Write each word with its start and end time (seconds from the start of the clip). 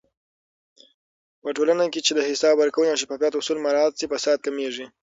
په 1.41 1.49
ټولنه 1.57 1.83
کې 1.93 1.99
چې 2.05 2.11
د 2.15 2.19
حساب 2.29 2.55
ورکونې 2.57 2.89
او 2.91 2.99
شفافيت 3.01 3.33
اصول 3.35 3.57
مراعات 3.65 3.93
شي، 3.99 4.05
فساد 4.13 4.37
کمېږي. 4.45 4.85